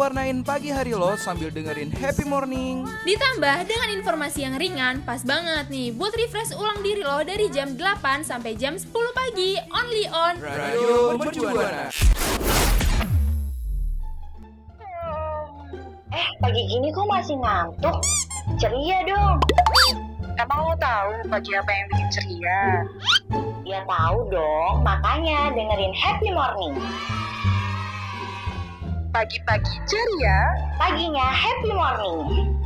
[0.00, 2.88] warnain pagi hari lo sambil dengerin happy morning.
[3.04, 7.76] Ditambah dengan informasi yang ringan, pas banget nih buat refresh ulang diri lo dari jam
[7.76, 11.92] 8 sampai jam 10 pagi, only on Radio Mercubuana.
[16.10, 18.00] Eh, pagi gini kok masih ngantuk?
[18.56, 19.36] Ceria dong.
[20.40, 22.60] Emang lo tahu pagi apa yang bikin ceria?
[23.68, 26.80] Ya tahu dong, makanya dengerin Happy Morning.
[29.20, 30.48] Pagi-pagi ceria,
[30.80, 32.56] Paginya Happy Morning.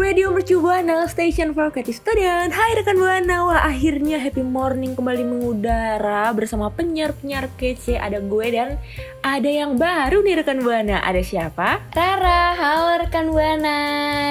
[0.00, 2.56] Radio Mercu Buana, Station for Creative Student.
[2.56, 8.00] Hai rekan Buana, wah akhirnya Happy Morning kembali mengudara Bersama penyiar-penyiar kece.
[8.00, 8.80] Ada gue dan
[9.20, 11.84] ada yang baru nih rekan Buana Ada siapa?
[11.92, 13.78] Rara, halo rekan Buana.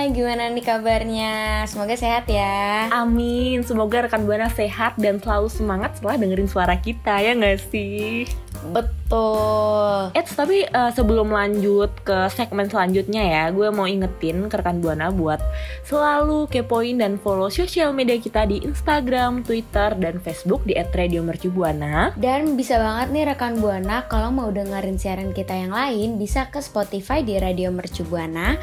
[0.09, 1.63] Gimana nih kabarnya?
[1.69, 2.89] Semoga sehat ya.
[2.89, 8.25] Amin, semoga rekan Buana sehat dan selalu semangat setelah dengerin suara kita ya nggak sih?
[8.59, 10.11] Betul.
[10.13, 15.09] Eits, tapi eh, sebelum lanjut ke segmen selanjutnya ya, gue mau ingetin ke rekan Buana
[15.09, 15.39] buat
[15.87, 22.19] selalu kepoin dan follow sosial media kita di Instagram, Twitter, dan Facebook di @radiomercubuana.
[22.19, 26.63] Dan bisa banget nih rekan Buana kalau mau dengerin siaran kita yang lain bisa ke
[26.63, 28.55] Spotify di Radio Mercu Buana.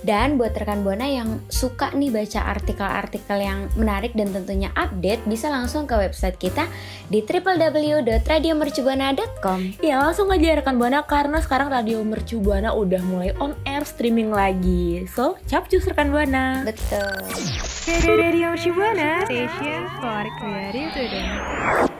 [0.00, 5.52] Dan buat rekan Buana yang suka nih baca artikel-artikel yang menarik dan tentunya update bisa
[5.52, 6.64] langsung ke website kita
[7.12, 9.84] di www.radiomercubuana.com.
[9.84, 14.32] Ya langsung aja rekan Buana karena sekarang Radio Mercu Buana udah mulai on air streaming
[14.32, 15.04] lagi.
[15.12, 16.64] So, capcus rekan Buana.
[16.64, 17.20] Betul.
[18.08, 21.99] Radio Mercu Buana, station for creative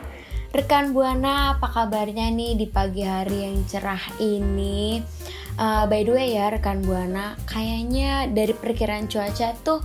[0.51, 4.99] Rekan Buana, apa kabarnya nih di pagi hari yang cerah ini?
[5.55, 9.79] Uh, by the way ya rekan Buana, kayaknya dari perkiraan cuaca tuh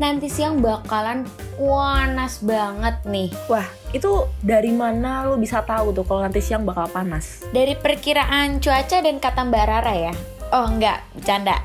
[0.00, 1.28] nanti siang bakalan
[1.60, 3.28] panas banget nih.
[3.44, 7.44] Wah, itu dari mana lo bisa tahu tuh kalau nanti siang bakal panas?
[7.52, 10.14] Dari perkiraan cuaca dan kata Mbak Rara ya?
[10.48, 11.60] Oh enggak, bercanda.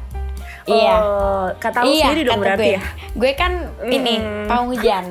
[0.67, 0.95] Iya.
[0.99, 2.75] Oh, kata lo iya, sendiri dong berarti gue.
[2.75, 2.81] ya?
[3.15, 3.51] Gue kan
[3.87, 4.47] ini Mm.
[4.51, 5.05] pawang hujan.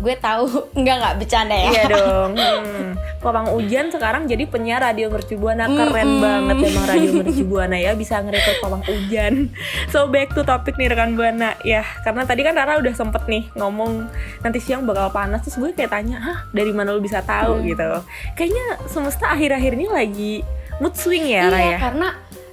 [0.00, 1.68] Gue tahu enggak enggak bercanda ya.
[1.70, 2.30] Iya dong.
[2.60, 2.96] Hmm.
[3.20, 6.24] Papang Ujan sekarang jadi penyiar radio Mercubuana keren Mm-mm.
[6.24, 9.52] banget emang radio Mercubuana ya bisa ngerekrut Papang Ujan.
[9.92, 13.52] So back to topik nih rekan Buana ya karena tadi kan Rara udah sempet nih
[13.54, 14.08] ngomong
[14.40, 17.66] nanti siang bakal panas terus gue kayak tanya hah dari mana lu bisa tahu Hmm.
[17.66, 17.90] gitu.
[18.34, 20.34] Kayaknya semesta akhir-akhir ini lagi
[20.78, 21.78] mood swing ya Iya, ya.
[21.78, 22.08] karena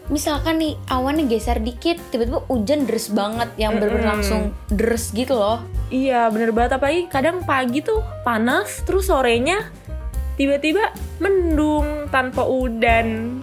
[0.08, 5.60] misalkan nih awannya geser dikit, tiba-tiba hujan deres banget yang bener-bener langsung deres gitu loh.
[5.88, 9.68] Iya bener banget apalagi kadang pagi tuh panas terus sorenya
[10.36, 13.40] tiba-tiba mendung tanpa udan.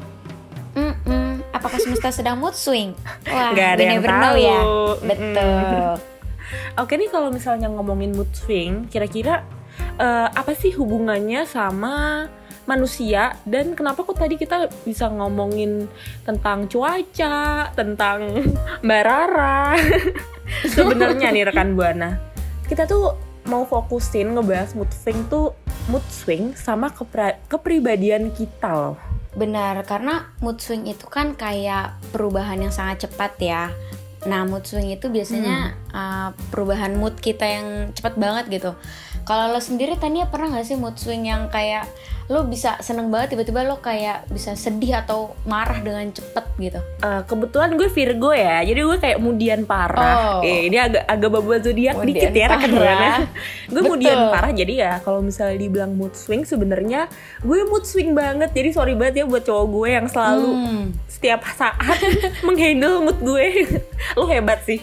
[0.75, 1.42] Mm-mm.
[1.50, 2.92] Apakah semesta sedang mood swing?
[3.31, 4.36] Wah, Nggak ada yang never know tahu.
[4.41, 4.58] ya.
[4.58, 5.06] Mm-mm.
[5.06, 5.91] Betul.
[6.75, 9.46] Oke nih kalau misalnya ngomongin mood swing, kira-kira
[9.96, 12.26] eh, apa sih hubungannya sama
[12.64, 15.88] manusia dan kenapa kok tadi kita bisa ngomongin
[16.25, 18.19] tentang cuaca, tentang
[18.86, 19.76] Mbak Rara.
[20.75, 22.20] Sebenarnya nih rekan Buana,
[22.69, 23.16] kita tuh
[23.48, 25.52] mau fokusin ngebahas mood swing tuh
[25.88, 28.96] mood swing sama kepra- kepribadian kita loh.
[29.34, 33.62] Benar, karena mood swing itu kan kayak perubahan yang sangat cepat ya.
[34.25, 38.72] Nah, mood swing itu biasanya uh, perubahan mood kita yang cepat banget gitu.
[39.28, 41.88] Kalau lo sendiri Tania pernah gak sih mood swing yang kayak
[42.25, 46.81] lo bisa seneng banget tiba-tiba lo kayak bisa sedih atau marah dengan cepet gitu?
[46.81, 50.41] Eh, kebetulan gue Virgo ya, jadi gue kayak mudian parah.
[50.41, 50.41] Oh.
[50.41, 52.56] Eh, ini agak agak bawa zodiak dikit ya.
[52.56, 53.29] Buana.
[53.69, 53.91] gue Betul.
[53.91, 57.12] mudian parah, jadi ya kalau misalnya dibilang mood swing sebenarnya
[57.44, 58.50] gue mood swing banget.
[58.50, 60.85] Jadi sorry banget ya buat cowok gue yang selalu Hmm.
[61.05, 61.77] setiap saat
[62.47, 63.69] menghandle mood gue.
[64.17, 64.81] lo hebat sih.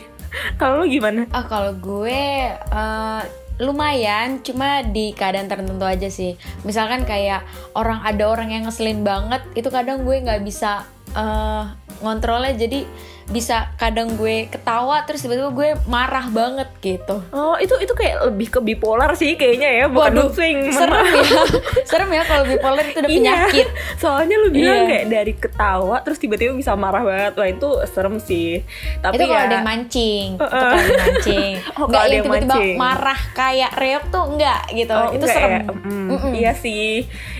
[0.56, 1.26] Kalau lo gimana?
[1.30, 2.22] Ah kalau gue
[2.54, 3.22] eh,
[3.62, 6.34] lumayan, cuma di keadaan tertentu aja sih.
[6.66, 7.46] Misalkan kayak
[7.78, 11.64] orang ada orang yang ngeselin banget, itu kadang gue nggak bisa eh,
[12.02, 12.84] ngontrolnya jadi
[13.24, 17.24] bisa kadang gue ketawa terus tiba-tiba gue marah banget gitu.
[17.32, 20.68] Oh, itu itu kayak lebih ke bipolar sih kayaknya ya, bukan Waduh, swing.
[20.70, 21.24] serem ya.
[21.88, 23.16] serem ya kalau bipolar itu udah Iya.
[23.24, 23.68] penyakit.
[23.96, 24.90] Soalnya lu bilang Iya.
[24.90, 27.34] kayak dari ketawa terus tiba-tiba bisa marah banget.
[27.34, 28.68] Wah, itu serem sih.
[29.00, 30.52] Tapi itu kalau ya ada yang mancing, itu Uh-uh.
[30.52, 31.54] kalau ada yang mancing.
[31.72, 32.76] Oh, Enggak kalau ada yang tiba-tiba mancing.
[32.76, 34.92] marah kayak reok tuh enggak gitu.
[34.94, 35.52] Oh, itu enggak serem.
[35.52, 35.62] ya?
[35.72, 36.32] Mm, Mm-mm.
[36.36, 36.92] Iya sih.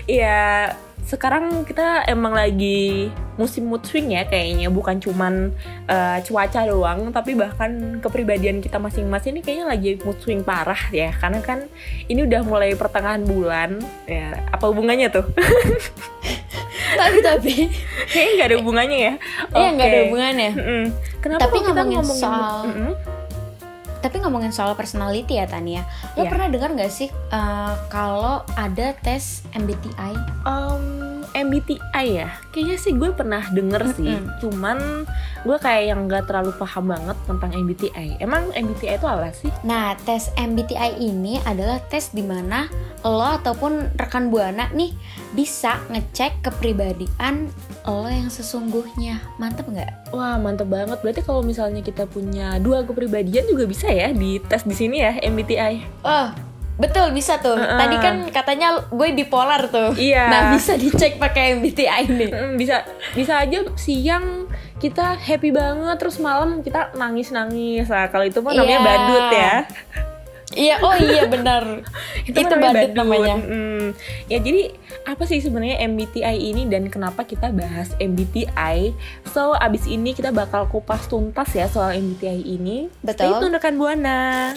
[0.04, 0.40] Iya,
[1.12, 4.72] sekarang kita emang lagi musim mood swing ya kayaknya.
[4.72, 5.52] Bukan cuman
[5.84, 11.12] eh, cuaca doang tapi bahkan kepribadian kita masing-masing ini kayaknya lagi mood swing parah ya.
[11.12, 11.68] Karena kan
[12.08, 13.76] ini udah mulai pertengahan bulan.
[14.08, 15.28] Ya apa hubungannya tuh?
[16.92, 17.54] Tapi tapi.
[18.08, 19.14] Kayaknya nggak ada hubungannya ya.
[19.52, 20.50] Iya nggak ada hubungannya.
[20.52, 20.82] Mm-mm.
[21.20, 22.92] kenapa Tapi kita ngomongin ngomongin soal- Mm-mm.
[24.02, 25.86] Tapi ngomongin soal personality ya Tania,
[26.18, 26.30] lo Iya.
[26.30, 30.12] pernah dengar nggak sih eh, kalau ada tes MBTI?
[30.42, 34.12] Um, MBTI ya, kayaknya sih gue pernah denger sih.
[34.12, 34.38] Mm-mm.
[34.40, 34.78] Cuman
[35.42, 38.22] gue kayak yang nggak terlalu paham banget tentang MBTI.
[38.22, 39.50] Emang MBTI itu apa sih?
[39.66, 42.68] Nah, tes MBTI ini adalah tes di mana
[43.02, 44.94] lo ataupun rekan buana nih
[45.34, 47.50] bisa ngecek kepribadian
[47.82, 49.18] lo yang sesungguhnya.
[49.42, 50.14] Mantep nggak?
[50.14, 51.02] Wah mantep banget.
[51.02, 55.18] Berarti kalau misalnya kita punya dua kepribadian juga bisa ya di tes di sini ya
[55.18, 56.06] MBTI.
[56.06, 56.51] Oh,
[56.82, 57.54] betul bisa tuh.
[57.54, 57.78] Uh-uh.
[57.78, 59.94] Tadi kan katanya gue bipolar tuh.
[59.94, 60.26] Iya.
[60.26, 62.30] Nah, bisa dicek pakai MBTI nih.
[62.34, 62.82] Mm, bisa
[63.14, 64.50] bisa aja siang
[64.82, 67.86] kita happy banget terus malam kita nangis nangis.
[67.86, 68.82] Nah kalau itu mah namanya Iya.
[68.82, 69.54] badut ya.
[70.52, 71.64] Iya, oh iya benar.
[72.28, 73.36] itu mah badut namanya.
[73.40, 73.96] Mm.
[74.28, 74.72] Ya jadi
[75.02, 78.92] apa sih sebenarnya MBTI ini dan kenapa kita bahas MBTI?
[79.32, 82.92] So abis ini kita bakal kupas tuntas ya soal MBTI ini.
[83.00, 83.32] Betul.
[83.32, 84.52] Stay tune rekan buana.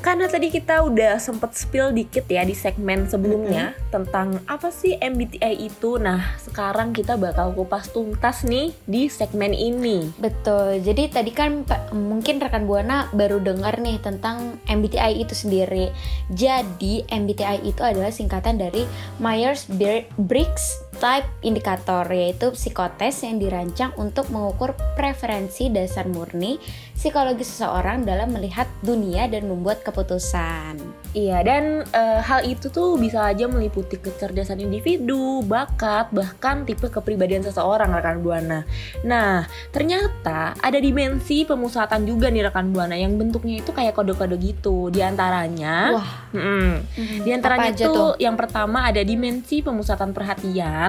[0.00, 5.68] Karena tadi kita udah sempet spill dikit ya di segmen sebelumnya tentang apa sih MBTI
[5.68, 6.00] itu.
[6.00, 10.08] Nah, sekarang kita bakal kupas tuntas nih di segmen ini.
[10.16, 10.80] Betul.
[10.80, 15.92] Jadi tadi kan mungkin rekan Buana baru dengar nih tentang MBTI itu sendiri.
[16.32, 18.88] Jadi MBTI itu adalah singkatan dari
[19.20, 26.58] Myers-Briggs Type Indicator yaitu psikotes yang dirancang untuk mengukur preferensi dasar murni
[27.00, 30.76] psikologi seseorang dalam melihat dunia dan membuat keputusan.
[31.16, 37.40] Iya, dan eh, hal itu tuh bisa aja meliputi kecerdasan individu, bakat, bahkan tipe kepribadian
[37.40, 38.68] seseorang rekan Buana.
[39.02, 44.92] Nah, ternyata ada dimensi pemusatan juga nih rekan Buana yang bentuknya itu kayak kode-kode gitu.
[44.92, 46.84] Di antaranya, Wah, Mm-mm.
[47.24, 48.14] Di antaranya tuh?
[48.20, 50.79] yang pertama ada dimensi pemusatan perhatian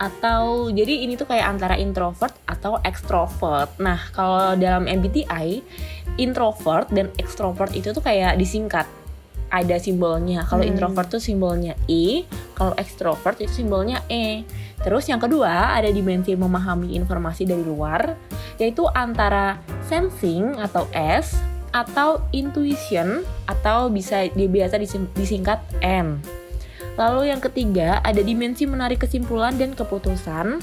[0.00, 3.70] atau jadi ini tuh kayak antara introvert atau extrovert.
[3.82, 5.60] Nah, kalau dalam MBTI
[6.16, 8.88] introvert dan extrovert itu tuh kayak disingkat
[9.52, 10.42] ada simbolnya.
[10.48, 10.74] Kalau Hmm.
[10.74, 12.26] introvert tuh simbolnya I,
[12.58, 14.42] kalau extrovert itu simbolnya E.
[14.82, 18.16] Terus yang kedua ada dimensi memahami informasi dari luar
[18.56, 21.36] yaitu antara sensing atau S
[21.76, 24.80] atau intuition atau bisa biasa
[25.12, 26.20] disingkat N.
[26.96, 30.60] Lalu yang ketiga ada dimensi menarik kesimpulan dan keputusan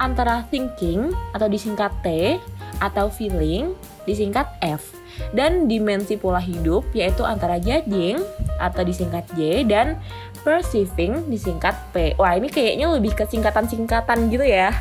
[0.00, 2.40] antara thinking atau disingkat T
[2.82, 3.76] atau feeling
[4.08, 4.96] disingkat F
[5.30, 8.18] dan dimensi pola hidup yaitu antara judging
[8.58, 10.00] atau disingkat J dan
[10.42, 12.12] perceiving disingkat P.
[12.20, 14.74] Wah, ini kayaknya lebih ke singkatan-singkatan gitu ya.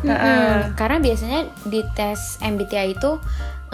[0.00, 0.14] Mm-mm.
[0.14, 0.54] Heeh.
[0.78, 3.10] Karena biasanya di tes MBTI itu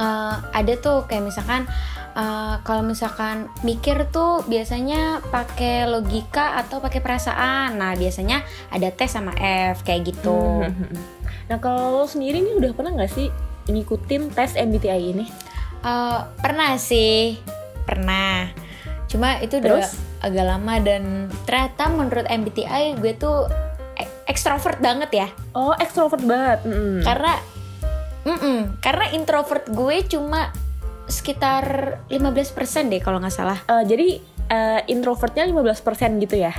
[0.00, 1.68] eh, ada tuh kayak misalkan
[2.16, 7.76] eh, kalau misalkan mikir tuh biasanya pakai logika atau pakai perasaan.
[7.76, 8.40] Nah biasanya
[8.72, 10.64] ada tes sama F kayak gitu.
[11.46, 13.30] Nah, kalau lo sendiri nih udah pernah nggak sih
[13.70, 15.30] ngikutin tes MBTI ini?
[15.86, 17.38] Eh, pernah sih,
[17.86, 18.50] pernah.
[19.06, 19.94] Cuma itu udah Terus?
[20.26, 23.46] agak lama dan ternyata menurut MBTI gue tuh
[24.26, 25.28] ekstrovert banget ya.
[25.54, 26.66] Oh, ekstrovert banget.
[26.66, 27.06] Mm-mm.
[27.06, 27.32] karena
[28.26, 30.50] mm-mm, karena introvert gue cuma
[31.06, 31.64] sekitar
[32.10, 34.08] 15% deh kalau nggak salah Eh, jadi
[34.46, 36.52] eh, introvertnya 15% gitu ya?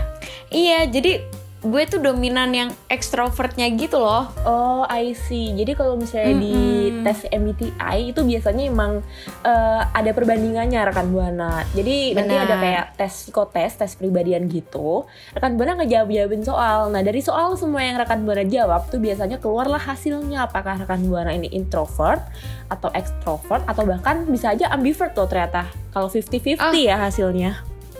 [0.50, 1.24] iya jadi
[1.68, 5.52] gue tuh dominan yang ekstrovertnya gitu loh Oh, I see.
[5.52, 6.56] Jadi kalau misalnya di
[6.88, 7.04] Mm-mm.
[7.04, 7.76] tes MBTI
[8.08, 9.04] itu biasanya emang
[9.42, 11.66] eh, ada perbandingannya rekan buana.
[11.72, 12.46] Jadi nanti Benar.
[12.46, 15.04] ada kayak tes psikotes, tes pribadian gitu.
[15.32, 16.88] Rekan buana ngejawab jawabin soal.
[16.88, 20.46] Nah dari soal semua yang rekan buana jawab tuh biasanya keluarlah hasilnya.
[20.46, 22.24] Apakah rekan buana ini introvert
[22.68, 25.68] atau extrovert atau bahkan bisa aja ambivert loh ternyata.
[25.90, 26.72] Kalau 50-50 Ah.
[26.72, 27.52] ya hasilnya.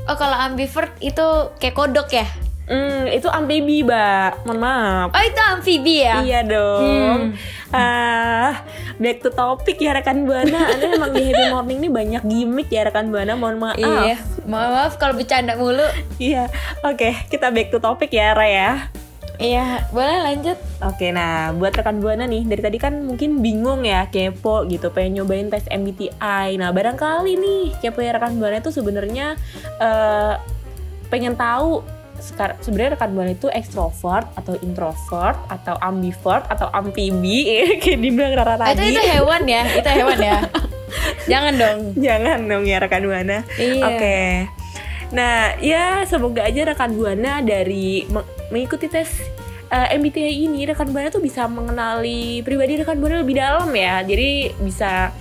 [0.06, 1.28] oh kalau ambivert itu
[1.60, 2.24] kayak kodok ya
[2.68, 4.44] Hmm, itu amfibi, Mbak.
[4.44, 5.08] Mohon maaf.
[5.16, 6.20] Oh itu amfibi ya?
[6.20, 7.40] Iya dong.
[7.72, 8.64] Ah,
[9.00, 10.76] back to topic ya rekan buana.
[10.76, 13.40] Anda emang di Happy Morning ini banyak gimmick ya rekan buana.
[13.40, 13.80] Mohon maaf.
[13.80, 14.20] Iya.
[14.44, 15.88] Maaf kalau bercanda mulu.
[16.20, 16.52] Iya.
[16.84, 18.92] Oke, kita back to topic ya, Raya.
[19.38, 20.58] Iya, boleh lanjut.
[20.82, 25.22] Oke, nah buat rekan buana nih, dari tadi kan mungkin bingung ya, kepo gitu, pengen
[25.22, 26.58] nyobain tes MBTI.
[26.58, 29.38] Nah, barangkali nih, kepo ya rekan buana itu sebenarnya
[29.78, 30.34] eh,
[31.14, 31.86] pengen tahu
[32.60, 37.46] sebenarnya rekan buana itu ekstrovert atau introvert atau ambivert atau amfibi
[37.82, 38.90] kayak dibilang Rara Ah, tadi.
[38.90, 40.38] Itu itu hewan ya, itu hewan ya.
[41.32, 41.80] Jangan dong.
[41.96, 43.38] Jangan dong ya rekan buana.
[43.56, 43.84] Iya.
[43.84, 44.20] Oke.
[45.08, 49.08] Nah, ya semoga aja rekan buana dari me- mengikuti tes
[49.68, 54.00] eh, MBTI ini rekan buana tuh bisa mengenali pribadi rekan buana lebih dalam ya.
[54.02, 55.12] Jadi bisa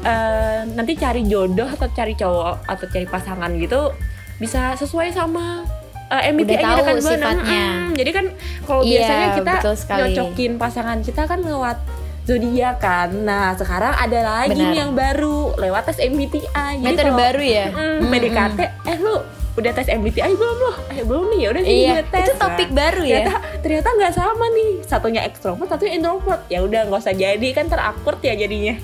[0.00, 3.92] eh, nanti cari jodoh atau cari cowok atau cari pasangan gitu
[4.36, 5.68] bisa sesuai sama
[6.10, 7.14] eh, MBTI tahu rekan buana.
[7.16, 7.64] sifatnya.
[7.70, 8.24] Mm, jadi kan
[8.62, 9.52] kalau Iya, biasanya kita
[9.96, 11.78] nyocokin pasangan kita kan lewat
[12.22, 13.08] zodiak kan.
[13.20, 14.74] Nah, sekarang ada lagi Benar.
[14.76, 16.46] yang baru lewat tes MBTI.
[16.76, 17.66] Jadi Metode kalau- baru ya.
[17.68, 19.14] Mm, Mm, PDKT, eh lu
[19.52, 20.76] udah tes MBTI belum loh?
[20.88, 22.22] Eh belum nih, ya udah sih Iya, tes.
[22.22, 23.16] itu topik Nah, baru ya.
[23.20, 24.70] Ternyata ternyata nggak sama nih.
[24.84, 26.42] Satunya ekstrovert, satunya introvert.
[26.46, 28.74] Ya udah nggak usah jadi kan terakurt ya jadinya.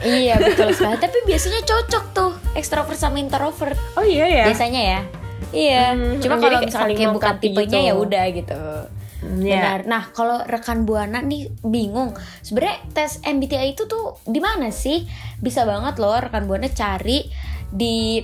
[0.00, 0.96] Iya betul sekali.
[0.98, 3.76] Tapi biasanya cocok tuh ekstrovert sama introvert.
[3.94, 4.44] Oh iya ya.
[4.46, 5.00] Biasanya ya.
[5.54, 5.84] Iya.
[5.94, 7.88] Hmm, Cuma jadi kalau kayak misalnya kayak bukan melengkapi tipenya gitu.
[7.88, 8.62] ya udah gitu.
[9.24, 9.56] Iya.
[9.56, 9.78] Benar.
[9.88, 12.12] Nah, kalau rekan Buana nih bingung,
[12.44, 15.06] sebenarnya tes MBTI itu tuh di mana sih?
[15.40, 17.24] Bisa banget loh rekan Buana cari
[17.72, 18.20] di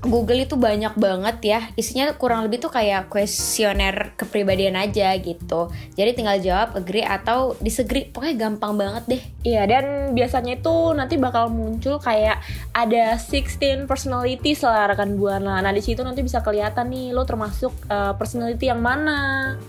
[0.00, 1.60] Google itu banyak banget ya.
[1.76, 5.68] Isinya kurang lebih tuh kayak kuesioner kepribadian aja gitu.
[5.92, 8.08] Jadi tinggal jawab agree atau disagree.
[8.08, 9.22] Pokoknya gampang banget deh.
[9.44, 12.40] Iya dan biasanya itu nanti bakal muncul kayak
[12.72, 15.60] ada 16 personalities lah rekan buana.
[15.60, 19.60] Nah di situ nanti bisa kelihatan nih lo termasuk uh, personality yang mana.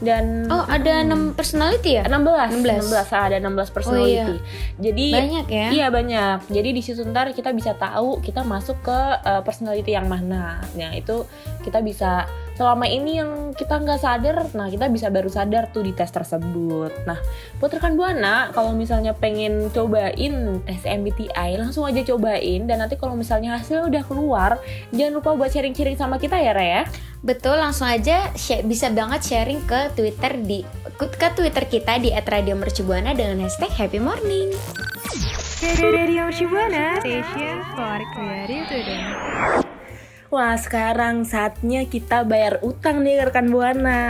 [0.00, 2.04] Dan Oh, ada 6 personality ya?
[2.08, 2.88] 16 16.
[2.88, 4.36] 16 ada 16 personality.
[4.80, 5.68] Jadi Banyak ya?
[5.70, 6.38] Iya banyak.
[6.48, 10.64] Jadi di situ ntar kita bisa tahu kita masuk ke uh, personality yang mana.
[10.74, 11.28] Nah itu
[11.62, 12.26] kita bisa
[12.60, 16.92] selama ini yang kita nggak sadar, nah kita bisa baru sadar tuh di tes tersebut.
[17.08, 17.16] Nah
[17.56, 23.16] buat rekan buana kalau misalnya pengen cobain tes MBTI langsung aja cobain dan nanti kalau
[23.16, 24.60] misalnya hasil udah keluar
[24.92, 26.82] jangan lupa buat sharing-sharing sama kita ya Raya.
[27.20, 30.64] Betul, langsung aja share- bisa banget sharing ke Twitter di
[30.96, 34.52] ke Twitter kita di @radiomercubuana dengan hashtag Happy Morning.
[40.30, 44.02] Wah sekarang saatnya kita bayar utang nih rekan buana.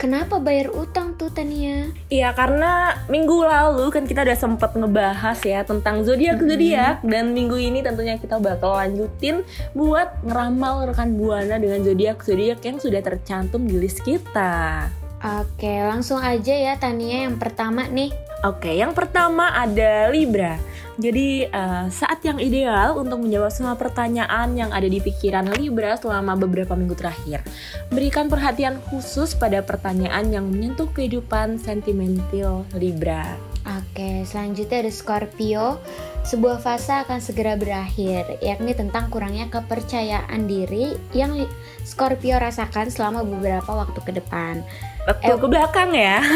[0.00, 1.92] Kenapa bayar utang tuh Tania?
[2.08, 7.60] Iya karena minggu lalu kan kita udah sempet ngebahas ya tentang zodiak zodiak dan minggu
[7.60, 9.44] ini tentunya kita bakal lanjutin
[9.76, 14.88] buat ngeramal rekan buana dengan zodiak zodiak yang sudah tercantum di list kita.
[15.20, 18.08] Oke, langsung aja ya Tania yang pertama nih.
[18.46, 20.56] Oke, yang pertama ada Libra.
[20.98, 26.34] Jadi eh, saat yang ideal untuk menjawab semua pertanyaan yang ada di pikiran Libra selama
[26.34, 27.46] beberapa minggu terakhir.
[27.94, 33.38] Berikan perhatian khusus pada pertanyaan yang menyentuh kehidupan sentimental Libra.
[33.62, 35.78] Oke, selanjutnya ada Scorpio.
[36.26, 41.46] Sebuah fase akan segera berakhir, yakni tentang kurangnya kepercayaan diri yang
[41.86, 44.66] Scorpio rasakan selama beberapa waktu ke depan.
[45.06, 46.18] Betul Eh, ke belakang ya.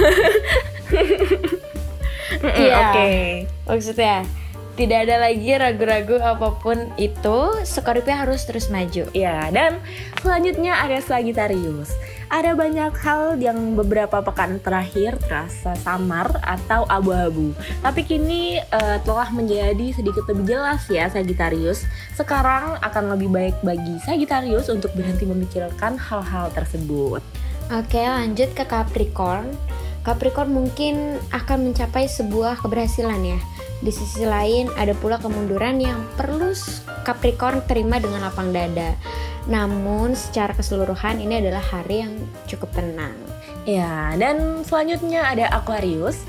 [2.33, 2.97] Iya.
[2.97, 3.11] Oke.
[3.69, 4.25] Maksudnya,
[4.83, 9.07] tidak ada lagi ragu-ragu apa pun itu, Scorpio harus terus maju.
[9.15, 9.79] Ya, dan
[10.27, 11.95] selanjutnya ada Sagittarius.
[12.27, 17.55] Ada banyak hal yang beberapa pekan terakhir terasa samar atau abu-abu.
[17.79, 21.87] Tapi kini eh, telah menjadi sedikit lebih jelas ya Sagittarius.
[22.19, 27.23] Sekarang akan lebih baik bagi Sagittarius untuk berhenti memikirkan hal-hal tersebut.
[27.71, 29.47] Oke, lanjut ke Capricorn.
[30.03, 33.39] Capricorn mungkin akan mencapai sebuah keberhasilan ya.
[33.83, 36.55] Di sisi lain, ada pula kemunduran yang perlu
[37.03, 38.95] Capricorn terima dengan lapang dada.
[39.51, 42.15] Namun, secara keseluruhan ini adalah hari yang
[42.47, 43.19] cukup tenang.
[43.67, 46.23] Ya, dan selanjutnya ada Aquarius.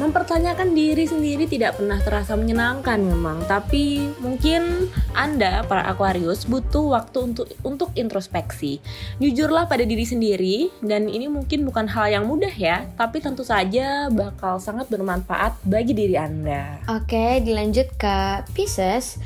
[0.00, 7.28] Mempertanyakan diri sendiri tidak pernah terasa menyenangkan memang, tapi mungkin Anda para Aquarius butuh waktu
[7.28, 8.80] untuk untuk introspeksi.
[9.20, 14.08] Jujurlah pada diri sendiri dan ini mungkin bukan hal yang mudah ya, tapi tentu saja
[14.08, 16.80] bakal sangat bermanfaat bagi diri Anda.
[16.88, 19.20] Oke, dilanjut ke Pisces.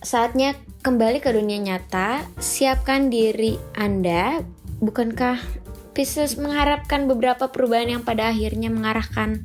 [0.00, 4.40] Saatnya kembali ke dunia nyata, siapkan diri Anda.
[4.80, 5.36] Bukankah
[5.98, 9.42] Pisces mengharapkan beberapa perubahan yang pada akhirnya mengarahkan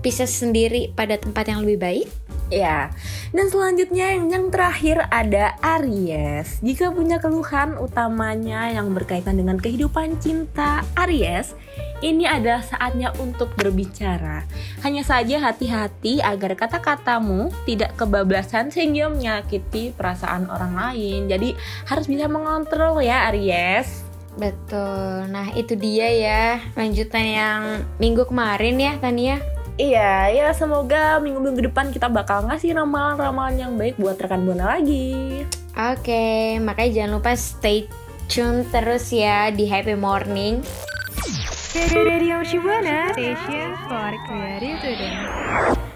[0.00, 2.08] Pisces sendiri pada tempat yang lebih baik?
[2.48, 2.88] Ya,
[3.36, 6.58] dan selanjutnya yang, yang terakhir ada Aries.
[6.64, 11.52] Jika punya keluhan utamanya yang berkaitan dengan kehidupan cinta Aries,
[12.00, 14.48] ini adalah saatnya untuk berbicara.
[14.80, 21.28] Hanya saja hati-hati agar kata-katamu tidak kebablasan sehingga menyakiti perasaan orang lain.
[21.28, 21.52] Jadi
[21.86, 24.09] harus bisa mengontrol ya Aries.
[24.38, 25.26] Betul.
[25.30, 26.44] Nah, itu dia ya
[26.78, 27.62] lanjutan yang
[27.98, 29.38] minggu kemarin ya, Tania.
[29.80, 35.40] Iya, ya semoga minggu-minggu depan kita bakal ngasih ramalan-ramalan yang baik buat rekan Buana lagi.
[35.72, 37.88] Oke, makanya jangan lupa stay
[38.28, 40.60] tune terus ya di Happy Morning.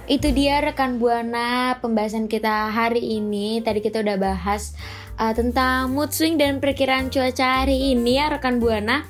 [0.08, 3.60] Itu dia rekan Buana pembahasan kita hari ini.
[3.60, 4.72] Tadi kita udah bahas
[5.18, 9.06] uh, tentang mood swing dan perkiraan cuaca hari ini ya rekan Buana.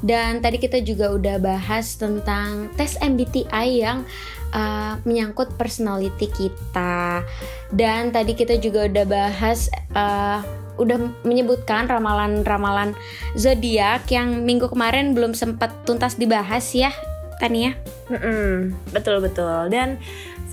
[0.00, 4.08] Dan tadi kita juga udah bahas tentang tes MBTI yang
[4.56, 7.20] uh, menyangkut personality kita.
[7.68, 10.40] Dan tadi kita juga udah bahas uh,
[10.80, 10.96] udah
[11.28, 12.96] menyebutkan ramalan-ramalan
[13.36, 16.88] zodiak yang minggu kemarin belum sempat tuntas dibahas ya,
[17.36, 17.76] Tania.
[18.08, 19.68] Mm-mm, betul betul.
[19.68, 20.00] Dan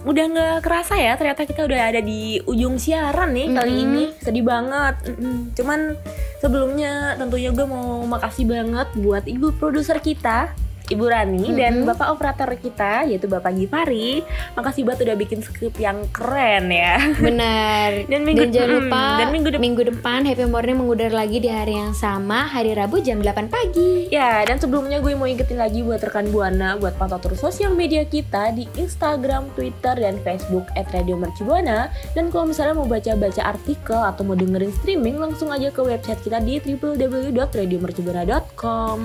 [0.05, 3.85] udah nggak kerasa ya ternyata kita udah ada di ujung siaran nih kali Mm-mm.
[3.87, 5.57] ini sedih banget Mm-mm.
[5.57, 5.97] cuman
[6.37, 10.53] sebelumnya tentunya gue mau makasih banget buat ibu produser kita
[10.87, 11.87] Ibu Rani dan Mm-mm.
[11.87, 14.23] bapak operator kita yaitu Bapak Gipari
[14.55, 17.89] makasih banget udah bikin skrip yang keren ya Benar.
[18.11, 21.75] Dan minggu- jangan mm, lupa dan minggu dep- depan Happy Morning mengudara lagi di hari
[21.75, 24.07] yang sama, hari Rabu jam 8 pagi.
[24.07, 28.03] Ya, dan sebelumnya gue mau ingetin lagi buat rekan Buana buat pantau terus sosial media
[28.03, 31.89] kita di Instagram, Twitter, dan Facebook @radiomercubuana.
[32.13, 36.37] Dan kalau misalnya mau baca-baca artikel atau mau dengerin streaming, langsung aja ke website kita
[36.39, 38.97] di www.radiomercubuana.com.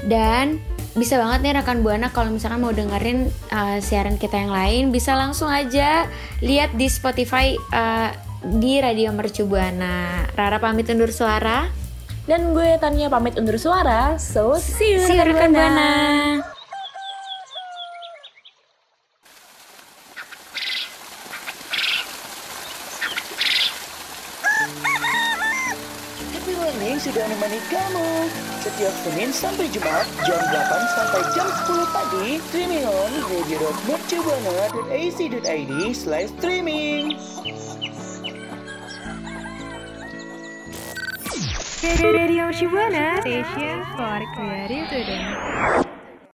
[0.00, 0.56] Dan
[0.98, 5.14] bisa banget nih rekan Buana kalau misalkan mau dengerin uh, siaran kita yang lain bisa
[5.14, 6.10] langsung aja
[6.42, 10.26] lihat di Spotify uh, di Radio Mercu Buana.
[10.32, 11.68] Rara pamit undur suara.
[12.28, 14.14] Dan gue Tania pamit undur suara.
[14.20, 15.90] So, see you, See you rekan Buana.
[16.38, 16.59] Happy
[28.80, 30.56] Setiap Senin sampai Jumat Jam 8
[30.96, 37.12] sampai jam 10 pagi Streaming on radio.mercubuana.ac.id Slash streaming
[42.00, 45.89] Radio Shibuana Station for Creative Today.